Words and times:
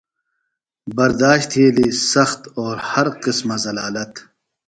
برداشت 0.97 1.47
تھیلیۡ 1.51 1.91
سختیۡ 2.11 2.49
او 2.57 2.63
ہر 2.89 3.07
قسمہ 3.23 3.55
ذلالت۔ 3.63 4.13